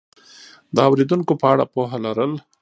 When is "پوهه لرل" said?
1.73-2.31